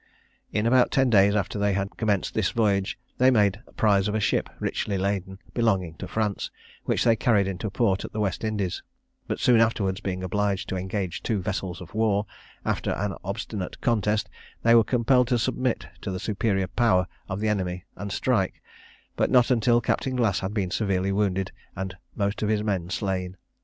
[0.51, 4.19] In about ten days after they had commenced this voyage, they made prize of a
[4.19, 6.49] ship, richly laden, belonging to France,
[6.85, 8.81] which they carried into a port in the West Indies;
[9.27, 12.25] but soon afterwards, being obliged to engage two vessels of war,
[12.65, 14.27] after an obstinate contest
[14.63, 18.59] they were compelled to submit to the superior power of the enemy and strike,
[19.15, 23.37] but not until Captain Glass had been severely wounded and most of his men slain.